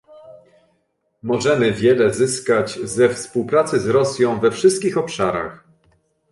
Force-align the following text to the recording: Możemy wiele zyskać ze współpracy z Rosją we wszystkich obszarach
Możemy 1.23 1.71
wiele 1.71 2.13
zyskać 2.13 2.79
ze 2.79 3.09
współpracy 3.09 3.79
z 3.79 3.87
Rosją 3.87 4.39
we 4.39 4.51
wszystkich 4.51 4.97
obszarach 4.97 5.63